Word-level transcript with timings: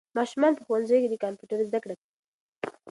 ماشومان 0.17 0.53
په 0.55 0.61
ښوونځیو 0.67 1.01
کې 1.03 1.09
د 1.11 1.15
کمپیوټر 1.23 1.59
زده 1.69 1.79
کړه 1.83 1.93
کوي. 1.99 2.09